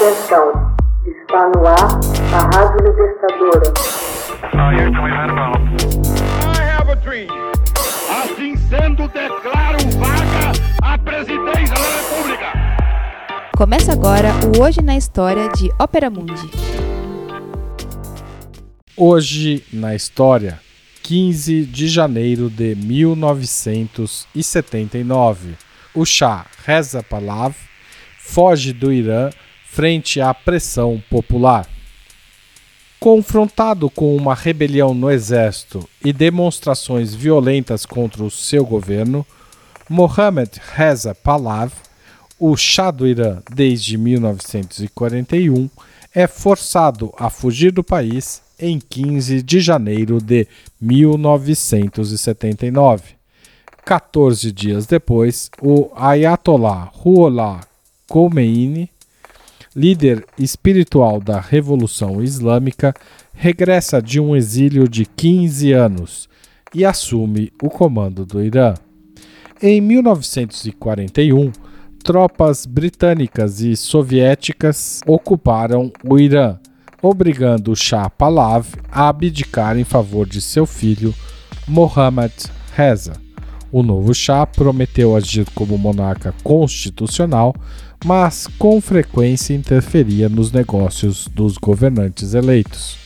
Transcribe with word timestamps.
Atenção, 0.00 0.48
está 1.04 1.50
no 1.50 1.60
ar 1.66 2.00
a 2.32 2.40
Rádio 2.56 2.88
Libertadora. 2.88 3.68
Assim 8.08 8.56
sendo, 8.56 9.06
declaro 9.08 9.76
vaga 9.98 10.52
a 10.82 10.96
presidência 10.96 11.74
da 11.74 11.84
República. 11.98 12.46
Começa 13.54 13.92
agora 13.92 14.30
o 14.56 14.62
Hoje 14.62 14.80
na 14.80 14.96
História 14.96 15.50
de 15.50 15.70
Ópera 15.78 16.08
Mundi. 16.08 16.50
Hoje 18.96 19.62
na 19.70 19.94
História, 19.94 20.58
15 21.02 21.66
de 21.66 21.88
janeiro 21.88 22.48
de 22.48 22.74
1979. 22.74 25.58
O 25.94 26.06
Shah 26.06 26.46
Reza 26.64 27.02
Pahlavi 27.02 27.58
foge 28.18 28.72
do 28.72 28.90
Irã 28.90 29.28
frente 29.70 30.20
à 30.20 30.34
pressão 30.34 31.00
popular. 31.08 31.66
Confrontado 32.98 33.88
com 33.88 34.16
uma 34.16 34.34
rebelião 34.34 34.92
no 34.92 35.08
exército 35.08 35.88
e 36.04 36.12
demonstrações 36.12 37.14
violentas 37.14 37.86
contra 37.86 38.24
o 38.24 38.30
seu 38.30 38.66
governo, 38.66 39.24
Mohammad 39.88 40.56
Reza 40.74 41.14
Pahlavi, 41.14 41.76
o 42.38 42.54
Shah 42.56 42.90
do 42.90 43.06
Irã 43.06 43.38
desde 43.54 43.96
1941, 43.96 45.70
é 46.12 46.26
forçado 46.26 47.14
a 47.16 47.30
fugir 47.30 47.70
do 47.70 47.84
país 47.84 48.42
em 48.58 48.80
15 48.80 49.40
de 49.40 49.60
janeiro 49.60 50.20
de 50.20 50.48
1979. 50.80 53.14
14 53.84 54.50
dias 54.50 54.86
depois, 54.86 55.48
o 55.62 55.92
Ayatollah 55.94 56.90
Ruhollah 56.92 57.60
Khomeini, 58.08 58.90
líder 59.74 60.24
espiritual 60.38 61.20
da 61.20 61.40
Revolução 61.40 62.22
Islâmica, 62.22 62.94
regressa 63.32 64.02
de 64.02 64.18
um 64.18 64.34
exílio 64.34 64.88
de 64.88 65.04
15 65.04 65.72
anos 65.72 66.28
e 66.74 66.84
assume 66.84 67.52
o 67.62 67.68
comando 67.68 68.24
do 68.26 68.42
Irã. 68.42 68.74
Em 69.62 69.80
1941, 69.80 71.52
tropas 72.02 72.66
britânicas 72.66 73.60
e 73.60 73.76
soviéticas 73.76 75.00
ocuparam 75.06 75.92
o 76.04 76.18
Irã, 76.18 76.58
obrigando 77.02 77.72
o 77.72 77.76
Shah 77.76 78.10
Pahlavi 78.10 78.76
a 78.90 79.08
abdicar 79.08 79.78
em 79.78 79.84
favor 79.84 80.26
de 80.26 80.40
seu 80.40 80.66
filho 80.66 81.14
Mohammad 81.66 82.32
Reza. 82.74 83.12
O 83.72 83.82
novo 83.82 84.12
Shah 84.12 84.46
prometeu 84.46 85.14
agir 85.14 85.46
como 85.54 85.78
monarca 85.78 86.34
constitucional, 86.42 87.54
mas 88.04 88.46
com 88.58 88.80
frequência 88.80 89.54
interferia 89.54 90.28
nos 90.28 90.52
negócios 90.52 91.28
dos 91.28 91.56
governantes 91.56 92.34
eleitos. 92.34 92.98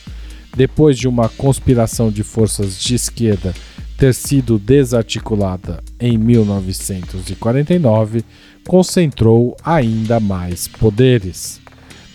Depois 0.55 0.97
de 0.97 1.07
uma 1.07 1.27
conspiração 1.27 2.09
de 2.09 2.23
forças 2.23 2.79
de 2.79 2.95
esquerda 2.95 3.53
ter 3.97 4.13
sido 4.13 4.59
desarticulada 4.59 5.81
em 5.99 6.17
1949, 6.17 8.23
concentrou 8.67 9.55
ainda 9.63 10.19
mais 10.19 10.67
poderes. 10.67 11.61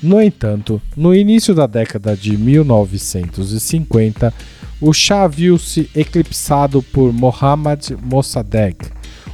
No 0.03 0.21
entanto, 0.21 0.83
no 0.97 1.15
início 1.15 1.55
da 1.55 1.67
década 1.67 2.17
de 2.17 2.37
1950, 2.37 4.35
o 4.81 4.93
Shah 4.95 5.29
viu-se 5.29 5.89
eclipsado 5.95 6.83
por 6.83 7.13
Mohammad 7.13 7.91
Mossadegh, 8.03 8.79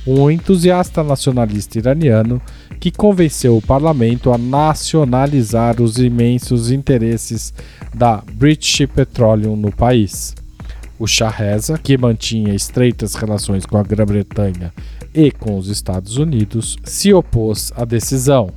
um 0.06 0.30
entusiasta 0.30 1.02
nacionalista 1.02 1.78
iraniano 1.78 2.40
que 2.78 2.90
convenceu 2.90 3.56
o 3.56 3.62
parlamento 3.62 4.32
a 4.32 4.38
nacionalizar 4.38 5.80
os 5.82 5.98
imensos 5.98 6.70
interesses 6.70 7.52
da 7.92 8.22
British 8.32 8.86
Petroleum 8.86 9.56
no 9.56 9.72
país. 9.72 10.34
O 10.98 11.06
Shah 11.06 11.30
Reza, 11.30 11.76
que 11.76 11.98
mantinha 11.98 12.54
estreitas 12.54 13.14
relações 13.14 13.66
com 13.66 13.76
a 13.76 13.82
Grã-Bretanha 13.82 14.72
e 15.14 15.30
com 15.30 15.58
os 15.58 15.68
Estados 15.68 16.16
Unidos, 16.16 16.78
se 16.84 17.12
opôs 17.12 17.72
à 17.76 17.84
decisão. 17.84 18.50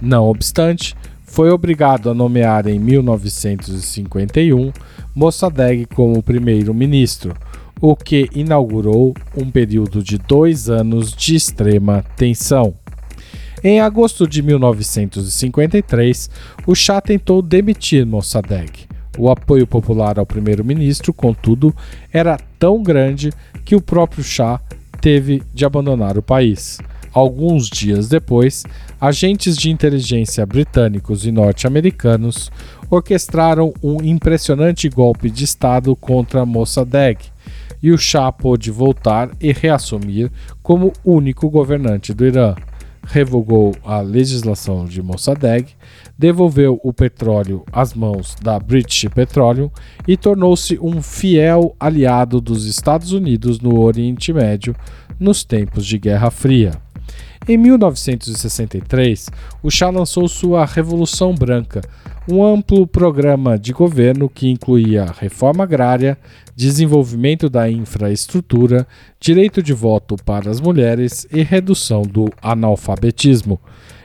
Não 0.00 0.24
obstante, 0.24 0.94
foi 1.24 1.50
obrigado 1.50 2.08
a 2.08 2.14
nomear 2.14 2.66
em 2.66 2.78
1951 2.78 4.72
Mossadegh 5.14 5.86
como 5.94 6.22
primeiro-ministro, 6.22 7.34
o 7.80 7.94
que 7.94 8.28
inaugurou 8.34 9.14
um 9.36 9.50
período 9.50 10.02
de 10.02 10.18
dois 10.18 10.68
anos 10.68 11.12
de 11.12 11.36
extrema 11.36 12.04
tensão. 12.16 12.74
Em 13.62 13.80
agosto 13.80 14.26
de 14.26 14.42
1953, 14.42 16.30
o 16.66 16.74
Shah 16.74 17.00
tentou 17.00 17.42
demitir 17.42 18.06
Mossadegh. 18.06 18.86
O 19.18 19.30
apoio 19.30 19.66
popular 19.66 20.18
ao 20.18 20.26
primeiro-ministro, 20.26 21.12
contudo, 21.12 21.74
era 22.12 22.38
tão 22.58 22.82
grande 22.82 23.32
que 23.64 23.74
o 23.74 23.80
próprio 23.80 24.22
Shah 24.22 24.60
teve 25.00 25.42
de 25.54 25.64
abandonar 25.64 26.18
o 26.18 26.22
país. 26.22 26.78
Alguns 27.12 27.70
dias 27.70 28.08
depois, 28.08 28.64
agentes 29.00 29.56
de 29.56 29.70
inteligência 29.70 30.44
britânicos 30.44 31.24
e 31.24 31.32
norte-americanos 31.32 32.50
orquestraram 32.90 33.72
um 33.82 34.02
impressionante 34.02 34.86
golpe 34.88 35.30
de 35.30 35.44
Estado 35.44 35.96
contra 35.96 36.44
Mossadegh, 36.44 37.18
e 37.86 37.92
o 37.92 37.96
Shah 37.96 38.32
pôde 38.32 38.68
voltar 38.72 39.30
e 39.40 39.52
reassumir 39.52 40.28
como 40.60 40.92
único 41.04 41.48
governante 41.48 42.12
do 42.12 42.26
Irã. 42.26 42.56
Revogou 43.06 43.76
a 43.84 44.00
legislação 44.00 44.86
de 44.86 45.00
Mossadegh, 45.00 45.68
devolveu 46.18 46.80
o 46.82 46.92
petróleo 46.92 47.62
às 47.70 47.94
mãos 47.94 48.34
da 48.42 48.58
British 48.58 49.08
Petroleum 49.14 49.70
e 50.04 50.16
tornou-se 50.16 50.76
um 50.82 51.00
fiel 51.00 51.76
aliado 51.78 52.40
dos 52.40 52.66
Estados 52.66 53.12
Unidos 53.12 53.60
no 53.60 53.78
Oriente 53.78 54.32
Médio 54.32 54.74
nos 55.20 55.44
tempos 55.44 55.86
de 55.86 55.96
Guerra 55.96 56.32
Fria. 56.32 56.85
Em 57.48 57.56
1963, 57.56 59.28
o 59.62 59.70
Shah 59.70 59.90
lançou 59.90 60.26
sua 60.26 60.64
Revolução 60.64 61.32
Branca, 61.32 61.80
um 62.28 62.44
amplo 62.44 62.88
programa 62.88 63.56
de 63.56 63.72
governo 63.72 64.28
que 64.28 64.50
incluía 64.50 65.14
reforma 65.16 65.62
agrária, 65.62 66.18
desenvolvimento 66.56 67.48
da 67.48 67.70
infraestrutura, 67.70 68.84
direito 69.20 69.62
de 69.62 69.72
voto 69.72 70.16
para 70.24 70.50
as 70.50 70.60
mulheres 70.60 71.24
e 71.32 71.44
redução 71.44 72.02
do 72.02 72.28
analfabetismo. 72.42 73.60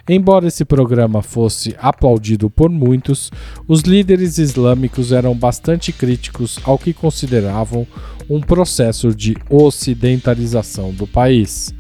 Embora 0.07 0.47
esse 0.47 0.63
programa 0.63 1.24
fosse 1.24 1.75
aplaudido 1.80 2.47
por 2.47 2.69
muitos, 2.69 3.31
os 3.68 3.81
líderes 3.81 4.38
islâmicos 4.38 5.12
eram 5.12 5.34
bastante 5.34 5.91
críticos 5.91 6.59
ao 6.63 6.78
que 6.78 6.94
consideravam 6.94 7.88
um 8.30 8.40
processo 8.40 9.16
de 9.16 9.35
ocidentalização 9.50 10.91
do 10.94 11.07
país. 11.07 11.74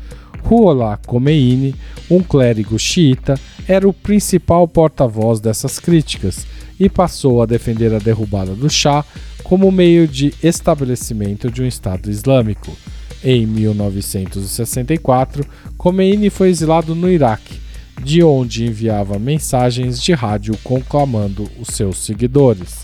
Ruhollah 0.51 0.99
Khomeini, 1.07 1.73
um 2.09 2.21
clérigo 2.21 2.77
xiita, 2.77 3.39
era 3.65 3.87
o 3.87 3.93
principal 3.93 4.67
porta-voz 4.67 5.39
dessas 5.39 5.79
críticas 5.79 6.45
e 6.77 6.89
passou 6.89 7.41
a 7.41 7.45
defender 7.45 7.95
a 7.95 7.99
derrubada 7.99 8.53
do 8.53 8.69
Shah 8.69 9.05
como 9.45 9.71
meio 9.71 10.05
de 10.05 10.33
estabelecimento 10.43 11.49
de 11.49 11.61
um 11.61 11.65
Estado 11.65 12.11
Islâmico. 12.11 12.75
Em 13.23 13.45
1964, 13.45 15.47
Khomeini 15.77 16.29
foi 16.29 16.49
exilado 16.49 16.93
no 16.93 17.09
Iraque, 17.09 17.61
de 18.03 18.21
onde 18.21 18.65
enviava 18.65 19.17
mensagens 19.17 20.01
de 20.01 20.11
rádio 20.11 20.57
conclamando 20.65 21.49
os 21.61 21.69
seus 21.69 21.99
seguidores. 21.99 22.83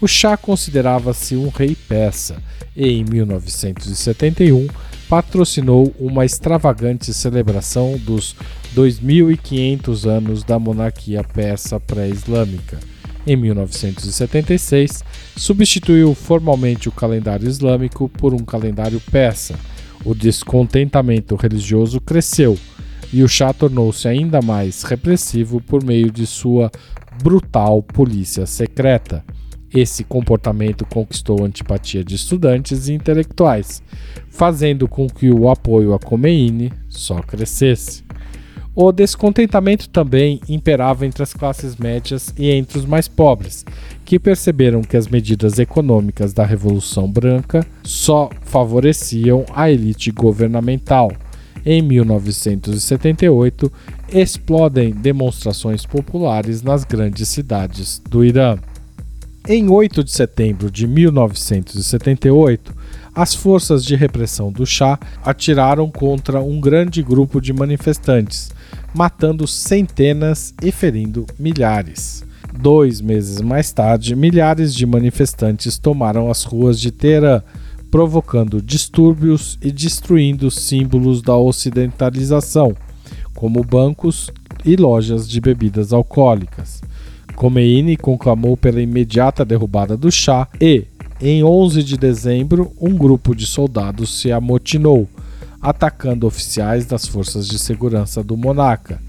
O 0.00 0.06
Shah 0.06 0.36
considerava-se 0.36 1.34
um 1.34 1.48
rei 1.48 1.74
persa 1.74 2.36
e, 2.76 2.88
em 2.88 3.04
1971, 3.04 4.68
patrocinou 5.12 5.94
uma 6.00 6.24
extravagante 6.24 7.12
celebração 7.12 7.98
dos 7.98 8.34
2.500 8.74 10.08
anos 10.08 10.42
da 10.42 10.58
monarquia 10.58 11.22
persa 11.22 11.78
pré-islâmica. 11.78 12.80
Em 13.26 13.36
1976, 13.36 15.04
substituiu 15.36 16.14
formalmente 16.14 16.88
o 16.88 16.92
calendário 16.92 17.46
islâmico 17.46 18.08
por 18.08 18.32
um 18.32 18.38
calendário 18.38 18.98
persa. 19.12 19.54
O 20.02 20.14
descontentamento 20.14 21.36
religioso 21.36 22.00
cresceu 22.00 22.58
e 23.12 23.22
o 23.22 23.28
Shah 23.28 23.52
tornou-se 23.52 24.08
ainda 24.08 24.40
mais 24.40 24.82
repressivo 24.82 25.60
por 25.60 25.84
meio 25.84 26.10
de 26.10 26.26
sua 26.26 26.72
brutal 27.22 27.82
polícia 27.82 28.46
secreta. 28.46 29.22
Esse 29.74 30.04
comportamento 30.04 30.84
conquistou 30.84 31.44
antipatia 31.44 32.04
de 32.04 32.14
estudantes 32.14 32.88
e 32.88 32.92
intelectuais, 32.92 33.82
fazendo 34.28 34.86
com 34.86 35.06
que 35.08 35.30
o 35.30 35.48
apoio 35.48 35.94
a 35.94 35.98
Khomeini 35.98 36.72
só 36.88 37.22
crescesse. 37.22 38.04
O 38.74 38.90
descontentamento 38.90 39.88
também 39.88 40.40
imperava 40.48 41.06
entre 41.06 41.22
as 41.22 41.34
classes 41.34 41.76
médias 41.76 42.32
e 42.38 42.50
entre 42.50 42.78
os 42.78 42.86
mais 42.86 43.06
pobres, 43.06 43.66
que 44.04 44.18
perceberam 44.18 44.80
que 44.80 44.96
as 44.96 45.08
medidas 45.08 45.58
econômicas 45.58 46.32
da 46.32 46.44
Revolução 46.44 47.10
Branca 47.10 47.66
só 47.82 48.30
favoreciam 48.42 49.44
a 49.54 49.70
elite 49.70 50.10
governamental 50.10 51.12
Em 51.64 51.80
1978, 51.80 53.70
explodem 54.12 54.90
demonstrações 54.90 55.86
populares 55.86 56.60
nas 56.60 56.82
grandes 56.82 57.28
cidades 57.28 58.02
do 58.10 58.24
Irã. 58.24 58.58
Em 59.48 59.68
8 59.68 60.04
de 60.04 60.12
setembro 60.12 60.70
de 60.70 60.86
1978, 60.86 62.72
as 63.12 63.34
forças 63.34 63.84
de 63.84 63.96
repressão 63.96 64.52
do 64.52 64.64
Shah 64.64 65.00
atiraram 65.24 65.90
contra 65.90 66.40
um 66.40 66.60
grande 66.60 67.02
grupo 67.02 67.40
de 67.40 67.52
manifestantes, 67.52 68.52
matando 68.94 69.44
centenas 69.48 70.54
e 70.62 70.70
ferindo 70.70 71.26
milhares. 71.40 72.24
Dois 72.56 73.00
meses 73.00 73.40
mais 73.40 73.72
tarde, 73.72 74.14
milhares 74.14 74.72
de 74.72 74.86
manifestantes 74.86 75.76
tomaram 75.76 76.30
as 76.30 76.44
ruas 76.44 76.78
de 76.78 76.92
Teherã 76.92 77.42
provocando 77.90 78.62
distúrbios 78.62 79.58
e 79.60 79.72
destruindo 79.72 80.52
símbolos 80.52 81.20
da 81.20 81.36
ocidentalização, 81.36 82.76
como 83.34 83.64
bancos 83.64 84.30
e 84.64 84.76
lojas 84.76 85.28
de 85.28 85.40
bebidas 85.40 85.92
alcoólicas. 85.92 86.80
Khomeini 87.36 87.96
conclamou 87.96 88.56
pela 88.56 88.80
imediata 88.80 89.44
derrubada 89.44 89.96
do 89.96 90.10
chá 90.10 90.48
e, 90.60 90.84
em 91.20 91.42
11 91.42 91.82
de 91.82 91.96
dezembro, 91.96 92.72
um 92.80 92.94
grupo 92.94 93.34
de 93.34 93.46
soldados 93.46 94.20
se 94.20 94.32
amotinou, 94.32 95.08
atacando 95.60 96.26
oficiais 96.26 96.86
das 96.86 97.06
forças 97.06 97.46
de 97.46 97.58
segurança 97.58 98.22
do 98.22 98.36
Monaca. 98.36 99.00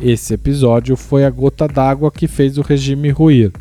Esse 0.00 0.34
episódio 0.34 0.96
foi 0.96 1.24
a 1.24 1.30
gota 1.30 1.68
d'água 1.68 2.10
que 2.10 2.26
fez 2.26 2.58
o 2.58 2.62
regime 2.62 3.10
ruir, 3.10 3.52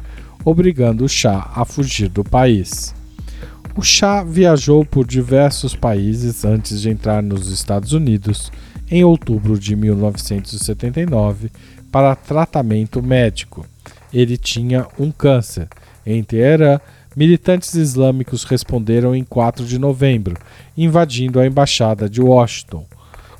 obrigando 0.44 1.06
o 1.06 1.10
chá 1.10 1.52
a 1.54 1.66
fugir 1.66 2.10
do 2.10 2.24
país. 2.24 2.94
O 3.80 3.82
Shah 3.82 4.24
viajou 4.24 4.84
por 4.84 5.08
diversos 5.08 5.74
países 5.74 6.44
antes 6.44 6.82
de 6.82 6.90
entrar 6.90 7.24
nos 7.24 7.50
Estados 7.50 7.94
Unidos 7.94 8.52
em 8.92 9.04
outubro 9.04 9.58
de 9.58 9.76
1979 9.76 11.50
para 11.90 12.16
tratamento 12.16 13.02
médico. 13.02 13.66
Ele 14.14 14.38
tinha 14.38 14.88
um 14.98 15.12
câncer. 15.12 15.68
Em 16.06 16.24
Teherã, 16.24 16.80
militantes 17.16 17.76
islâmicos 17.76 18.44
responderam 18.44 19.16
em 19.16 19.24
4 19.24 19.66
de 19.66 19.78
novembro, 19.78 20.36
invadindo 20.78 21.40
a 21.40 21.46
embaixada 21.46 22.10
de 22.10 22.22
Washington. 22.22 22.86